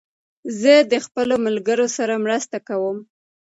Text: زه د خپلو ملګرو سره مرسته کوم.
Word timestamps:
زه 0.59 0.73
د 0.91 0.93
خپلو 1.05 1.35
ملګرو 1.45 1.87
سره 1.97 2.13
مرسته 2.25 2.57
کوم. 2.67 2.97